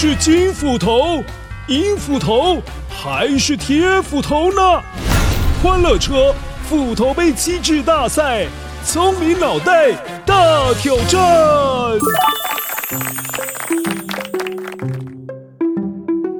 [0.00, 1.24] 是金斧头、
[1.66, 4.80] 银斧头还是铁斧头呢？
[5.60, 6.32] 欢乐车
[6.68, 8.46] 斧头杯机智大赛，
[8.84, 9.90] 聪明脑袋
[10.24, 11.98] 大挑战！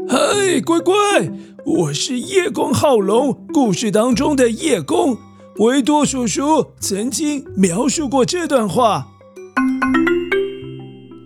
[0.09, 0.95] 嗨，乖乖，
[1.67, 5.19] 我是叶公好龙，故事当中的叶公。
[5.57, 9.09] 维多叔叔曾经描述过这段话。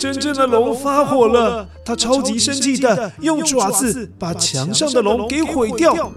[0.03, 6.11] 真正的龙发火了，他超级生气的用爪子把墙上的龙给毁掉。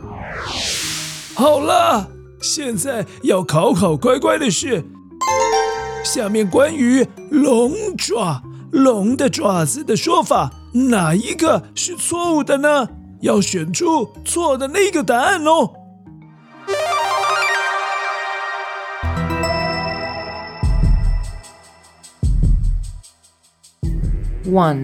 [1.36, 2.10] 好了，
[2.42, 4.84] 现在要考考乖乖的是，
[6.04, 10.52] 下面关于龙爪、龙的爪子的说法，
[10.90, 12.88] 哪一个是错误的呢？
[13.22, 15.70] 要选出错的那个答案哦。
[24.48, 24.84] One，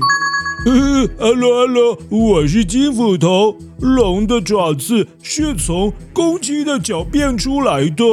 [0.66, 3.56] 呃，Hello，Hello，我是金斧头。
[3.80, 8.04] 龙的爪子是从公鸡的脚变出来的，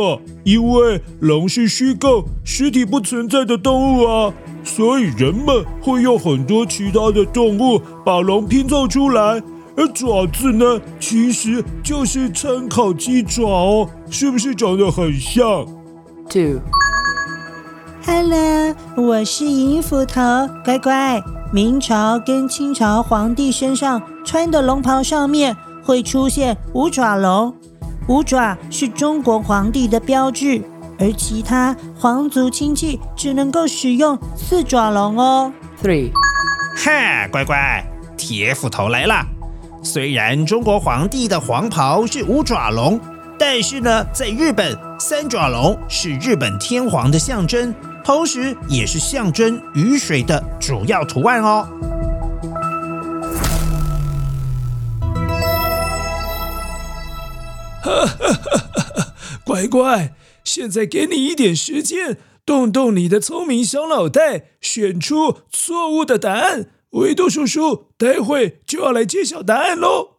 [0.44, 4.32] 因为龙是虚构、实体不存在的动物啊，
[4.62, 9.42] 所以人们会用很多其他的动物把龙拼凑出来。
[9.74, 15.66] 而爪子呢，其实就是参考鸡爪哦，是不是长得很像
[18.10, 20.22] Hello，我是银斧头，
[20.64, 21.22] 乖乖。
[21.52, 27.54] 明朝跟清朝皇帝身上穿的龙袍上面会出现五爪龙，
[28.08, 30.62] 五爪是中国皇帝的标志，
[30.98, 35.52] 而其他皇族亲戚只能够使用四爪龙哦。
[35.82, 36.10] Three，
[36.78, 37.84] 哈，乖乖，
[38.16, 39.22] 铁斧头来了。
[39.82, 42.98] 虽然中国皇帝的黄袍是五爪龙，
[43.38, 47.74] 但是呢，在日本，三爪龙是日本天皇的象征。
[48.04, 51.68] 同时，也是象征雨水的主要图案哦。
[57.82, 59.14] 哈哈哈！
[59.44, 66.70] 乖乖，现在给你一点时间，动动你的聪明小脑袋，选出错误的答案。
[66.90, 70.17] 维多叔叔待会就要来揭晓答案喽。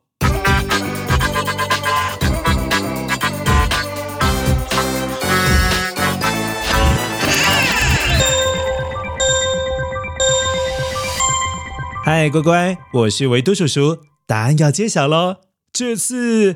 [12.11, 15.35] 嗨，乖乖，我是维多叔叔，答案要揭晓喽。
[15.71, 16.55] 这次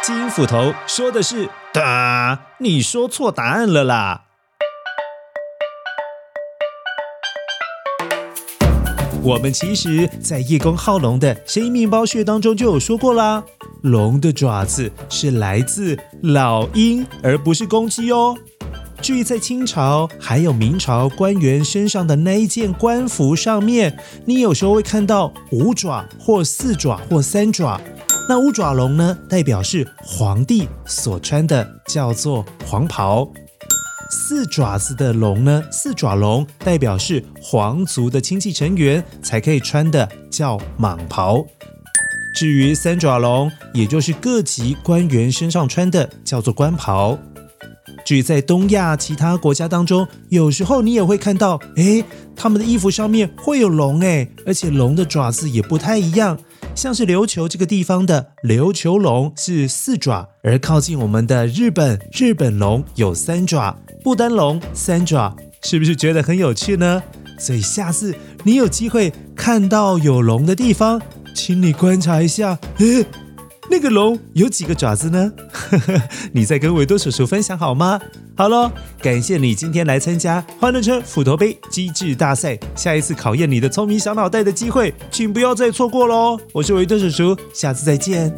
[0.00, 4.26] 金斧头说的是“哒”，你说错答案了啦。
[9.24, 13.42] 我们其实，在叶公好龙的声音面包屑当中就有说过啦，
[13.82, 18.38] 龙的爪子是来自老鹰，而不是公鸡哦。
[19.00, 27.80] 至于在清朝还有明朝官员身上的那一件官服上面，你有时候会看到五爪或四爪或三爪。
[28.28, 33.26] 那五爪龙呢，代表是皇帝所穿的，叫做黄袍；
[34.10, 41.46] 四爪子的龙呢，四爪龙代表是皇族的亲戚成员才可以穿的，叫蟒袍。
[42.34, 47.18] 至于三爪龙，也就是各级官员身上穿的，叫做官袍。
[48.04, 52.04] 至于在东亚其他国家当中，有时候你也会看到，诶，
[52.34, 56.38] 他们的衣服上面会有龙，诶，而且龙的爪子也不太一样。
[56.74, 67.02] 像是琉球这个地方的琉球龙是四爪，而靠近我们的日本，日本龙有三爪，不丹龙三爪，是不是觉得很有趣呢？
[67.38, 71.00] 所以下次你有机会看到有龙的地方，
[71.34, 73.04] 请你观察一下，诶。
[73.70, 75.30] 那个龙有几个爪子呢？
[76.32, 78.00] 你再跟维多叔叔分享好吗？
[78.36, 78.70] 好喽，
[79.02, 82.58] 感谢你今天来参加欢乐车斧头杯机智大赛。
[82.74, 86.38] 下一次考验你的聪明小脑袋的机会，请不要再错过喽！
[86.52, 88.34] 我是维多叔叔，下次再见。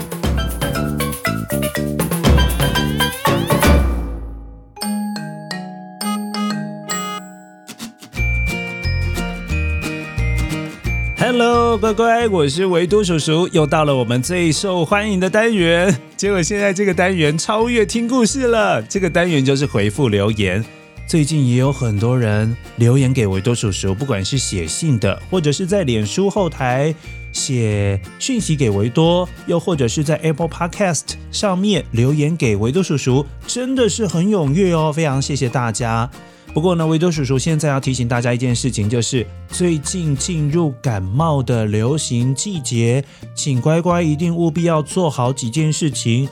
[11.79, 15.97] 乖乖，我是维多叔叔，又到了我们最受欢迎的单元。
[16.17, 18.83] 结果现在这个单元超越听故事了。
[18.83, 20.65] 这个单元就是回复留言。
[21.07, 26.95] 最近也有很多人留言给维多叔叔，不管是写信的，或者是在脸书后台
[27.33, 36.11] 写讯息给维多，又或者是在 Apple Podcast 上面留言给维多叔叔，真的是很踊跃哦，非常谢谢大家。
[36.53, 43.05] 不过呢，维多叔叔现在要提醒大家一件事情，就是最近进入感冒的流行季节，
[43.35, 46.29] 请乖乖一定务必要做好几件事情。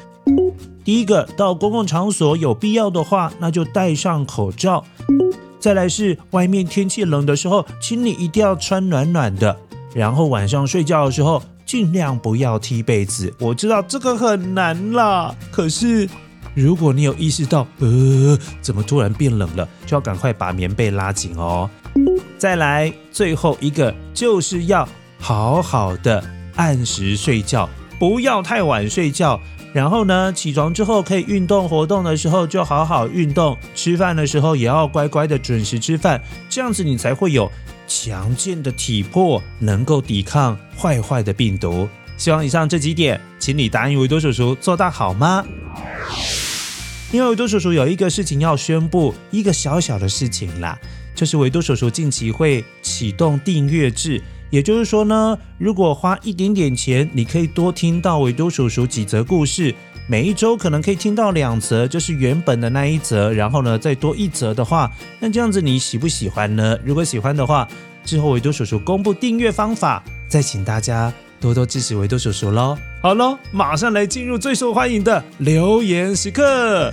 [0.85, 4.85] 第一个，到公共场所有必要的话，那就戴上口罩。
[5.61, 9.57] 再来是外面天气冷的时候，请你一定要穿暖暖的。
[9.95, 13.33] 然后晚上睡觉的时候尽量不要踢被子。
[13.39, 16.09] 我知道这个很难啦，可是
[16.55, 21.69] 如果你有意识到，呃，怎么突然变冷了，就要赶快把棉被拉紧哦。
[22.37, 26.23] 再来，最后一个就是要好好的
[26.57, 27.69] 按时睡觉，
[27.99, 29.41] 不要太晚睡觉。
[29.75, 37.51] 然后呢，起床之后可以运动活动的时候就好好运动，吃饭的时候也要乖乖的准时吃饭，这样子你才会有
[37.87, 41.87] 强健的体魄，能够抵抗坏坏的病毒。
[42.17, 45.45] 希望以上这几点，请你答应维多叔叔做到好吗？
[47.11, 50.79] 因为维多叔叔有一个事情要宣布，一个小小的事情啦，
[51.15, 54.23] 就是维多叔叔近期会启动订阅制。
[54.51, 59.75] 也就是说呢，如果花一点点钱，你可以多听到维多叔叔几则故事，
[60.07, 66.79] 每一周可能可以听到两则，就是原本的那一则，然后呢再多一则的话，那这样子你喜不喜欢呢？
[66.85, 67.67] 如果喜欢的话，
[68.05, 72.77] 之后维多叔叔公布订阅方法，再请大家多多支持维多叔叔喽。
[73.01, 76.93] 好喽，马上来进入最受欢迎的留言时刻。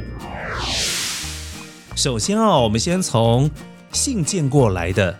[1.96, 3.50] 首先哦，我们先从
[3.92, 5.18] 信件过来的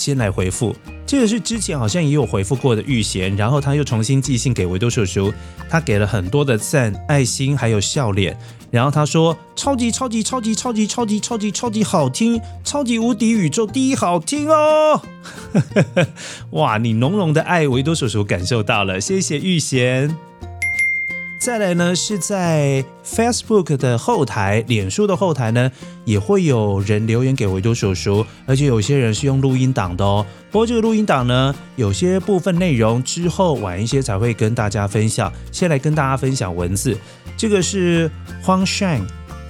[0.00, 0.74] 先来回复。
[1.06, 5.32] 这个是之前好像也有回复过的玉贤，然后他又重新寄信给维多叔叔，
[5.68, 8.38] 他给了很多的赞、爱心还有笑脸，
[8.70, 15.02] 然后他说超级超级超级超级超级超级超级好听，超级无敌宇宙第一好听哦！
[16.52, 20.29] 哇，你浓浓的爱维多叔叔感受到了，谢谢玉贤。
[21.40, 25.72] 再来呢，是在 Facebook 的后台、脸书的后台呢，
[26.04, 30.26] 也会有人留言给维多叔叔，而且有些人是用录音档的哦。
[30.50, 35.32] 不过这个录音档呢，有些部分内容之后晚一些才会跟大家分享。
[35.50, 36.94] 先来跟大家分享文字，
[37.38, 38.10] 这个是
[38.42, 39.00] 荒 shine，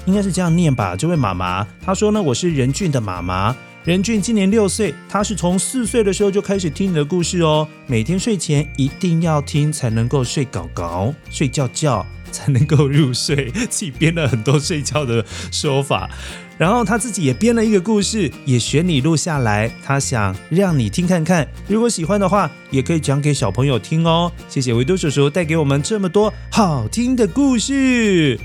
[0.06, 0.94] 应该是这样念吧？
[0.94, 3.56] 这位妈妈她说呢，我是任俊的妈妈。
[3.82, 7.66] 任俊今年六岁，他是从四岁的时候就开始听你的故事哦。
[7.86, 13.50] 每天睡前一定要听，才能够睡搞搞，睡觉觉才能够入睡。
[13.50, 16.10] 自己编了很多睡觉的说法，
[16.58, 19.70] 然后他自己也编了一个故事，也选你录下来。
[19.82, 24.30] 他想让你听看看，如果喜欢的话，也可以讲给小朋友听哦。
[24.46, 28.38] 谢谢维多叔叔带给我们这么多好听的故事。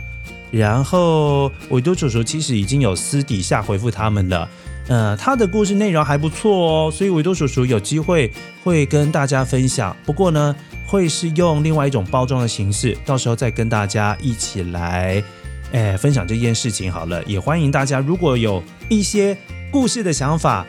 [0.50, 4.50] 然后维多叔叔其实已经有私底下回复他们了。
[4.88, 8.32] 呃，他的故事内容还不错哦，所以维多叔叔有机会
[8.64, 9.98] 会跟大家分享。
[10.06, 10.56] 不过呢，
[10.86, 15.24] 会是用另外一种包装的形式，到时候再跟大家一起来，
[15.72, 17.24] 哎，分享这件事情好了。
[17.24, 19.36] 也欢迎大家如果有一些
[19.72, 20.64] 故事的想法，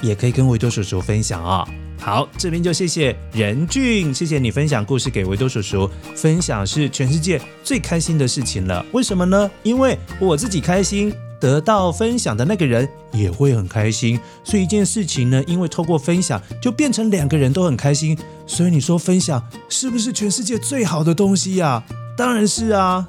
[0.00, 1.68] 也可以跟维多叔叔分享啊、
[1.98, 5.90] 好，这边就谢谢任俊，谢谢你分享故事给维多叔叔。
[6.14, 9.50] 分享是全世界最开心的事情了，为什么呢？
[9.64, 11.12] 因为我自己开心。
[11.40, 18.16] 得到分享的那个人也会很开心，所以一件事情呢，因为透过分享就变成两个人都很开心。
[18.46, 21.82] 所以你说分享是不是全世界最好的东西呀？
[22.16, 23.06] 当然是啊。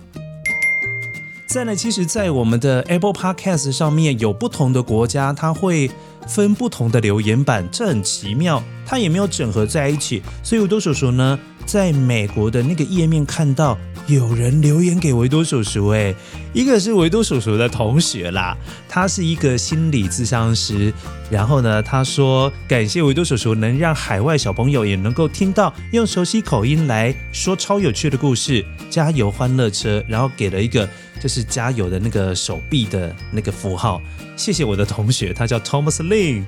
[1.48, 5.90] 再来，其实，在我们的 Apple Podcast 上面有不同的国家，它会
[6.28, 10.22] 分不同的留言板，这很奇妙，它也没有整合在一起。
[10.44, 13.78] 所以维多叔叔呢，在美国的那个页面看到。
[14.08, 16.16] 有人留言给维多叔叔，哎，
[16.54, 18.56] 一个是维多叔叔的同学啦，
[18.88, 20.94] 他是一个心理咨商师，
[21.30, 30.88] 然后呢，他说感谢维多叔叔能让海外小朋友也能够听到用熟悉口音来说超有趣的故事，加油欢乐车，然后给了一个
[31.20, 34.02] 就是加油的那个手臂的那个符号，
[34.36, 36.44] 谢谢我的同学，他叫 Thomas Lin。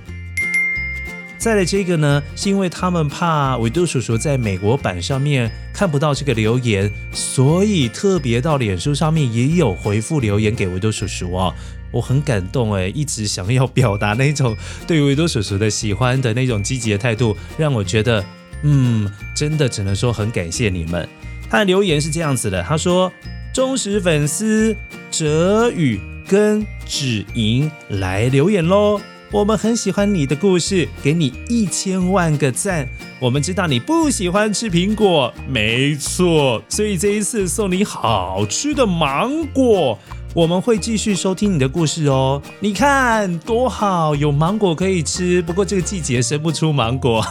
[1.38, 11.54] 再来这个呢，是因为他们怕维多叔叔在美国版上面看不到这个留言，所以特别到脸书上面也有回复留言给维多叔叔哦。
[11.92, 18.24] 我很感动诶，一直想要表达那种对维多叔叔的喜欢的那种积极的态度，让我觉得，
[18.64, 21.08] 嗯，真的只能说很感谢你们。
[21.50, 23.12] 他的留言是这样子的，他说：
[23.60, 24.74] 忠实粉丝
[25.12, 29.02] 哲宇跟芷莹来留言喽。
[29.34, 32.88] 我们很喜欢你的故事，给你一千万个赞。
[33.20, 40.00] 我们知道你不喜欢吃苹果，没错，所以这一次送你好吃的芒果。
[40.34, 42.42] 我们会继续收听你的故事哦。
[42.60, 45.42] 你看多好，有芒果可以吃。
[45.42, 47.26] 不过这个季节生不出芒果。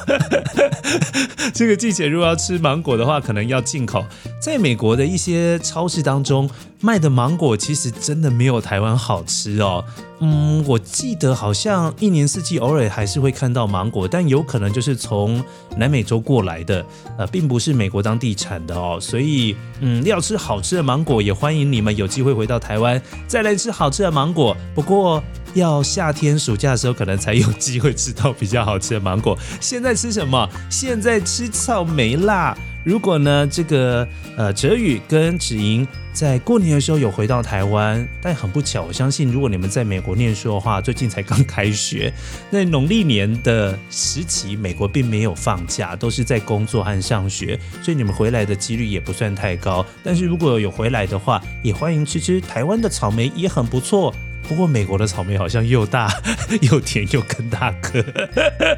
[1.54, 4.04] 这个季节如果要吃芒果的话，可能要进口。
[4.40, 6.50] 在美国的一些超市当中
[6.80, 9.84] 卖的芒果，其实真的没有台湾好吃哦。
[10.20, 15.42] 嗯，我记得好像一年四季偶尔还是会看到芒果，但有可能就是从
[15.76, 16.84] 南美洲过来的，
[17.16, 18.98] 呃，并不是美国当地产的哦。
[19.00, 24.56] 所以，嗯，要吃好吃的芒果，也欢迎你们有机会回到台湾再来吃好吃的芒果。
[24.74, 25.22] 不过，
[25.54, 29.38] 要夏天暑假的时候可能才有机会吃到比较好吃的芒果。
[29.60, 30.48] 现在吃什么？
[30.68, 32.58] 现在吃草莓啦。
[32.88, 42.10] 如果呢，这个呃，哲宇跟芷莹在过年的时候有回到台湾，但很不巧，我相信如果你们在美国念书的话，最近才刚开学，
[42.48, 49.84] 那农历年的时期，美国并没有放假，都是在工作和上学，所以你们回来的几率也不算太高。
[50.02, 54.14] 但是如果有回来的话，也欢迎吃吃台湾的草莓，也很不错。
[54.48, 56.10] 不过美国的草莓好像又大
[56.62, 58.02] 又甜又更大颗。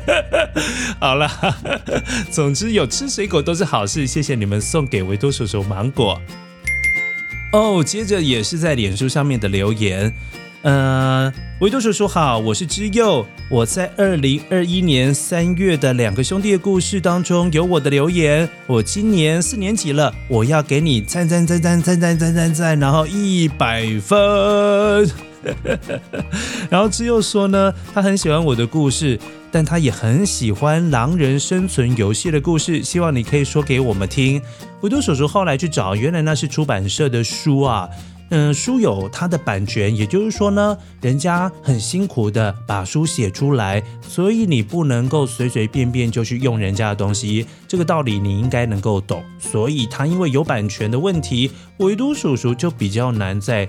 [0.99, 1.31] 好了，
[2.31, 4.07] 总之有吃水果都是好事。
[4.07, 6.21] 谢谢你们送给维多叔叔芒果。
[7.53, 10.13] 哦，接着也是在脸书上面的留言。
[10.63, 13.27] 呃，维多叔叔好，我是之佑。
[13.49, 18.49] 我在二零二一年三月的两个兄弟的故事当中有我的留言。
[18.67, 25.30] 我今年四年级了，我要给你赞赞赞赞赞赞赞赞赞，然后一百分。
[26.71, 29.19] 然后之又说呢，他很喜欢我的故事，
[29.51, 34.41] 但他也很喜欢狼人生存游戏的故事，希望你可以说给我们听。
[34.83, 37.89] 维多叔叔后来去找，原来那是出版社的书啊，
[38.31, 49.23] 嗯，书有它的版权，也就是说呢，人家很辛苦的把书写出来，所以你不能够随随便便就去用人家的东西，这个道理你应该能够懂。
[49.39, 53.69] 所以他因为有版权的问题，维多叔叔就比较难在。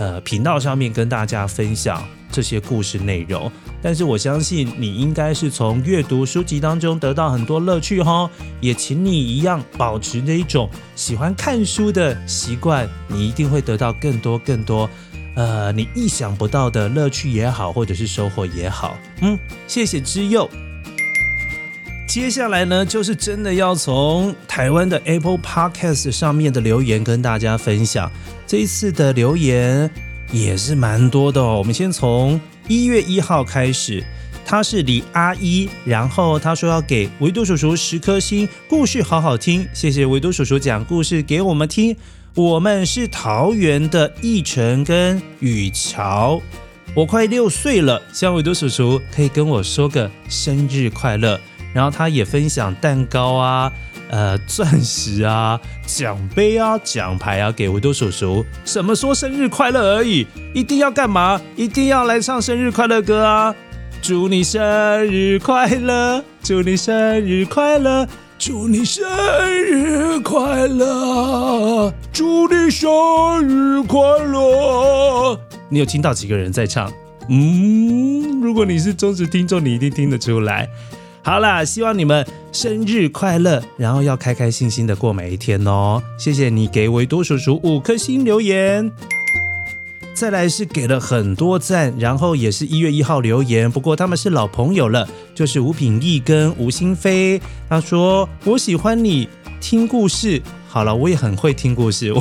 [0.00, 2.02] 呃，频道上面跟大家分享
[2.32, 3.52] 这些故事内容，
[3.82, 8.30] 但是我相信你应该是从阅读书籍当中得到很多乐趣哈，
[8.62, 14.88] 也请你一样保持着一种喜欢看书的习惯，你一定会得到更多更多，
[15.34, 20.48] 呃，你意想不到的乐趣也好，或者是收获也好，嗯，谢谢之佑。
[22.10, 28.10] 接下来呢，就是真的要从台湾的 Apple Podcast 上面的留言跟大家分享。
[28.48, 29.88] 这一次的留言
[30.32, 31.58] 也是蛮多的哦。
[31.58, 34.02] 我们先从一月一号开始，
[34.44, 41.96] 他是李阿姨，然后他说要给维多叔叔十颗星，故事好好听，谢谢维多叔叔讲故事给我们听。
[42.34, 46.42] 我们是桃园的义成跟雨乔，
[46.92, 51.38] 我快六岁了，希望维多叔叔可以跟我说个生日快乐。
[51.72, 53.72] 然后他也分享蛋糕啊、
[54.10, 58.44] 呃钻石啊、 奖杯啊、奖牌啊给维多叔叔。
[58.64, 61.40] 什么说生日快乐而已，一定要干嘛？
[61.56, 63.54] 一定要来唱生日快乐歌啊！
[64.02, 64.62] 祝你生
[65.06, 68.08] 日快乐，祝你生日快乐，
[68.38, 72.88] 祝你生日快乐，祝你生
[73.46, 75.38] 日快乐。
[75.68, 76.90] 你有听到几个人在唱？
[77.28, 80.66] 嗯，如果你是忠实听众，你一定听得出来。
[81.22, 86.02] 好啦，希望你们生日快乐，然后要开开心心的过每一天哦。
[86.18, 88.90] 谢谢你给维多叔叔五颗星留言，
[90.14, 97.40] 再来是给了很多赞，然后也是一月一号留言，不过他们是老朋友了，就是吴品义跟吴新飞。
[97.68, 99.28] 他说：“我喜欢你
[99.60, 102.20] 听故事。”好了，我也很会听故事，我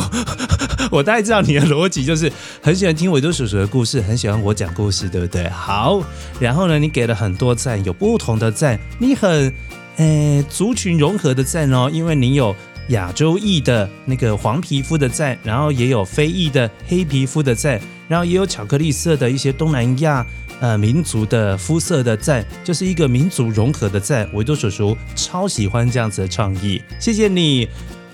[0.91, 2.31] 我大概知道你的逻辑，就是
[2.61, 5.49] 很喜欢听维多叔叔的故事，很喜欢我讲故事，对不对？
[5.49, 6.01] 好，
[6.39, 9.53] 然后呢，你给了很多赞，有不同的赞，你很
[9.97, 12.55] 诶族群融合的赞哦，因为你有
[12.89, 20.25] 亚洲裔的那个黄皮肤的赞，然后也有非裔的黑皮肤的赞，然后也有巧克力色的一些东南亚
[20.61, 24.27] 呃民族的肤色的赞，就是一个民族融合的赞。
[24.33, 27.67] 维多叔叔超喜欢这样子的创意，谢谢你。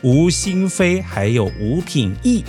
[0.06, 2.44] 吴新飞，还有吴品义，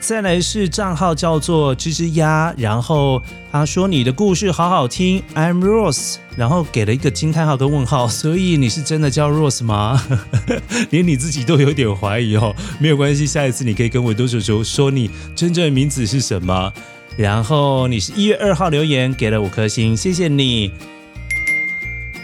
[0.00, 10.04] 再来是账号叫做吱吱鸭，然后他说你的故事好好听，I'm Rose，然后给了一个惊叹号跟问号， 所以你是真的叫 Rose 吗？
[10.90, 16.72] 连你自己都有点怀疑哦，没有关系，下一次你可以跟维多叔叔说你真正的名字是什么。
[17.16, 20.72] 然后你是一月二号留言给了五颗星，谢谢你。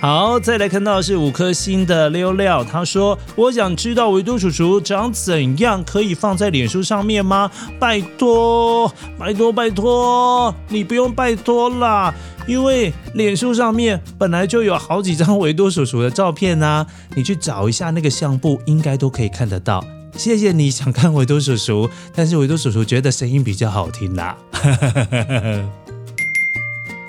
[0.01, 7.51] 好，再来看到的是五颗星的溜溜，他说：“我想知道维多叔叔长怎样，可以放在脸书上面吗？
[7.81, 8.89] 拜托，
[9.19, 12.15] 拜托，拜托，你不用拜托啦，
[12.47, 16.87] 因为脸书上面本来就有好几张维多叔叔的照片啊，
[17.17, 19.85] 你去找一下那个相簿，应该都可以看得到。
[20.17, 24.37] 谢谢你想看维多叔叔，但是维多叔叔觉得声音比较好听啦。”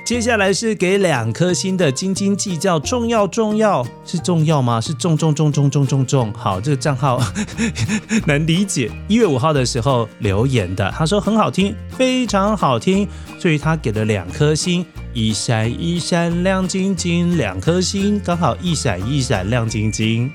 [0.10, 4.82] 接下来是给两颗星的斤斤计较，重要重要是重要吗？
[4.82, 6.34] 是重重重重重重重。
[6.34, 7.22] 好，这个账号
[8.26, 8.90] 难理解。
[9.08, 20.32] 一月五号的时候留言的，他说很好听，非常好听，所以他给了两颗星，一闪一闪亮晶晶，两颗星刚好一闪一闪亮晶晶。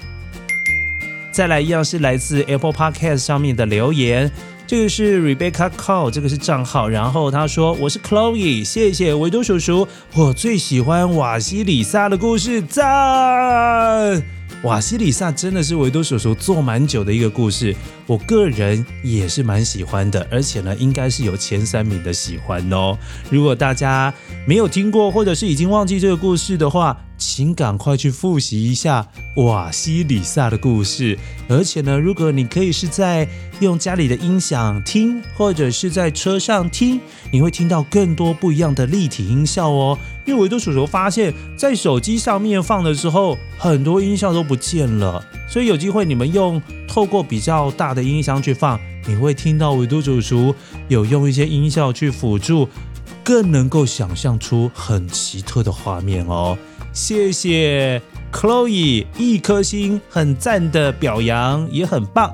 [1.33, 4.31] 再来一样是来自 Apple Podcast 上面的留言。
[4.75, 6.89] 这个是 Rebecca Call，这个是账号。
[6.89, 14.21] 然后他说：“我是 Chloe，谢谢维多叔叔，我最喜欢瓦西里萨的故事，赞！
[14.65, 17.73] 瓦西里萨真的是维多叔叔做蛮久的一个故事，
[18.09, 22.99] 我个人也是蛮喜欢的，而且呢，应该是有前三名的喜欢哦。
[23.31, 24.13] 如果大家
[24.45, 31.19] 没有听过，或者是已经忘记这个故事的话，请赶快去复习一下瓦西里萨的故事。
[31.49, 33.27] 而且呢，如果你可以是在
[33.61, 37.01] 用家里的音响听，或者是在车上听，
[37.33, 39.99] 你会听到更多不一样的立体音效哦。
[40.27, 45.25] 因为维多叔叔发现，在手机上面放的时候，很多音效都不见了。
[45.49, 50.55] 所以有机会你们用透过比较大的音箱去放，你会听到维多叔叔
[50.89, 52.69] 有用一些音效去辅助，
[53.25, 56.57] 更能够想象出很奇特的画面哦。
[56.95, 58.01] 谢谢
[58.33, 62.33] Chloe 一颗星，很赞的表扬，也很棒。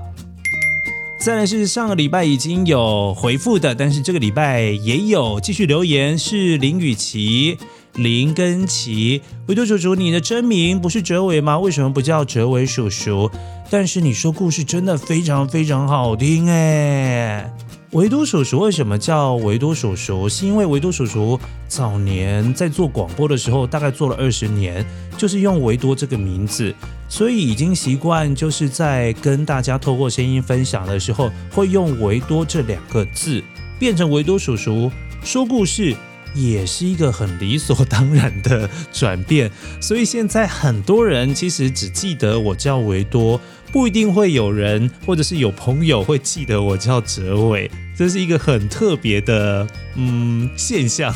[1.19, 7.57] 再来是上个礼拜已经有回复的，但是这个礼拜也有继续留言，是林雨琪、
[7.95, 9.23] 林根奇。
[9.47, 11.59] 维多叔叔，你的真名不是哲伟吗？
[11.59, 13.31] 为什么不叫哲伟叔叔？
[13.71, 17.51] 但是你说故事真的非常非常好听哎。
[17.93, 20.29] 维多叔叔为什么叫维多叔叔？
[20.29, 26.73] 是因为维多叔叔早年在做广播的时候，大概做了二十年，就是用维多这个名字，
[27.09, 33.43] 所以已经习惯，就是在跟大家透过声音分享的时候，会用维多这两个字，
[33.77, 34.89] 变成维多叔叔
[35.25, 35.97] 说故事。
[36.33, 43.41] 也是一个很理所当然的转变，所以现在很多人其实只记得我叫维多，
[43.73, 51.15] 不一定会有人或者是有朋友会记得我叫哲伟，这是一个很特别的嗯现象。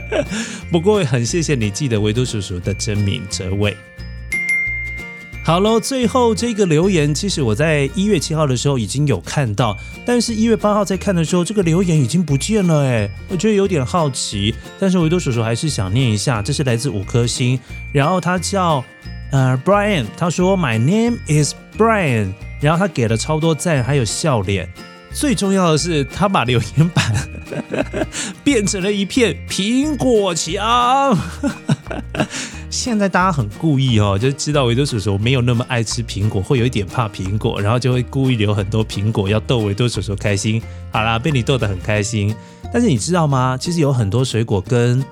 [0.70, 3.76] 不过很谢谢你记得维多叔叔的真名哲伟。
[5.44, 17.58] 好喽，最后这个留言，其实我在一月七号的时候已经有看到，但是一月八号在看的时候，这个留言已经不见了，哎，我觉得有点好奇，但是维多叔叔还是想念一下，这是来自五颗星，
[17.94, 18.84] 然后他叫
[19.32, 24.68] 呃 Brian，他说 My name is Brian，然后他给了超多赞，还有笑脸，
[25.12, 27.14] 最重要的是他把留言板
[28.42, 31.16] 变成了一片苹果墙。
[32.68, 40.60] 现在大家很故意哦，就知道维多叔叔没有那么爱吃苹果，会有一点怕苹果，然后就会故意留很多苹果要逗维多叔叔开心。
[40.90, 42.34] 好啦，被你逗得很开心。
[42.70, 43.56] 但是你知道吗？
[43.58, 45.02] 其实有很多水果跟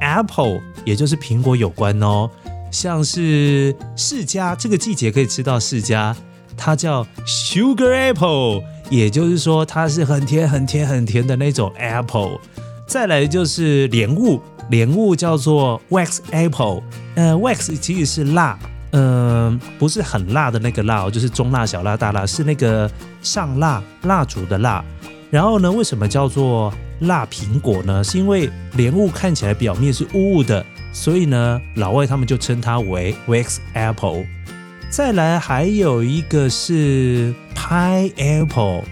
[0.00, 2.30] apple，也就是苹果有关哦，
[2.70, 6.14] 像是释迦，这个季节可以吃到释迦，
[6.56, 12.38] 它叫 sugar apple，也就是说它是很甜、很甜、很甜的那种 apple。
[12.86, 14.40] 再来就是莲雾。
[14.70, 16.80] 莲雾叫做 wax apple，
[17.16, 18.56] 呃，wax 其实是蜡，
[18.92, 22.88] 嗯、不是很辣的那个辣，就是中辣、小辣、大辣，是那个
[23.20, 24.84] 上蜡蜡烛的蜡。
[25.28, 28.04] 然后呢，为什么叫做蜡苹果呢？
[28.04, 34.24] 是因为莲雾看起来表面是雾雾的，所以呢，老外他们就称它为 wax apple。
[34.90, 38.82] 再来还有一个是 pineapple。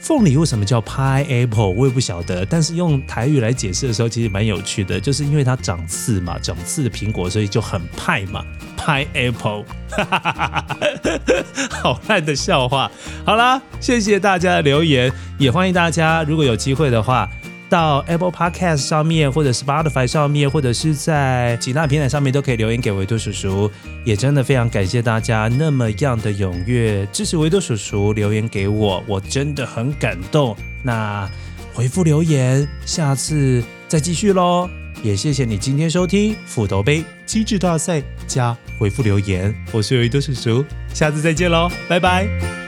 [0.00, 1.70] 凤梨为什么叫 pineapple？
[1.70, 8.44] 我也不晓得，但是用台语来解释的时候，其实蛮有趣的，就是因为它长刺嘛，长刺的苹果，所以就很派嘛
[8.76, 9.64] ，pineapple。
[11.70, 12.88] 好烂的笑话。
[13.24, 17.28] 好啦，谢谢大家的留言，也欢迎大家如果有机会的话。
[17.68, 23.70] 到 Apple Podcast 上面，或者 Spotify 上面，或者是在其他平台上面，都可以留言给维多叔叔。
[24.04, 30.56] 也真的非常感谢大家那么样的踊跃支持维多叔叔留言给我，我真的很感动。
[30.82, 31.28] 那
[31.74, 34.68] 回复留言，下次再继续喽。
[35.02, 42.65] 也谢谢你今天收听斧头杯机智大赛加回复留言，我是维多叔叔，下次再见喽，拜拜。